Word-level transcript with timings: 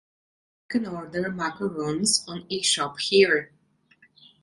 You 0.73 0.79
can 0.79 0.87
order 0.91 1.29
macaroones 1.31 2.25
on 2.27 2.47
e-shop 2.49 2.99
HERE! 2.99 3.51